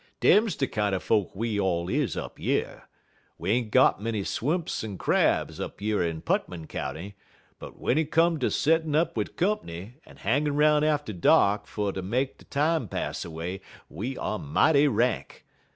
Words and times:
Dem's 0.19 0.55
de 0.55 0.65
kinder 0.65 0.97
folk 0.99 1.29
we 1.35 1.59
all 1.59 1.87
is 1.87 2.17
up 2.17 2.39
yer. 2.39 2.85
We 3.37 3.51
ain't 3.51 3.69
got 3.69 4.01
many 4.01 4.23
swimps 4.23 4.83
en 4.83 4.97
crabs 4.97 5.59
up 5.59 5.79
yer 5.79 6.01
in 6.01 6.23
Putmon 6.23 6.67
county, 6.67 7.15
but 7.59 7.73
w'en 7.75 7.99
it 7.99 8.09
come 8.09 8.39
ter 8.39 8.49
settin' 8.49 8.95
up 8.95 9.15
wid 9.15 9.37
comp'ny 9.37 9.99
en 10.07 10.17
hangin' 10.17 10.55
'roun' 10.55 10.83
atter 10.83 11.13
dark 11.13 11.67
fer 11.67 11.91
ter 11.91 12.01
make 12.01 12.39
de 12.39 12.45
time 12.45 12.87
pass 12.87 13.23
away, 13.23 13.61
we 13.89 14.17
er 14.17 14.39
mighty 14.39 14.87
rank. 14.87 15.45